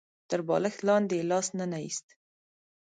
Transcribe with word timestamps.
تر 0.29 0.39
بالښت 0.47 0.79
لاندې 0.87 1.15
يې 1.19 1.23
لاس 1.31 1.47
ننه 1.57 1.77
ايست. 1.83 2.07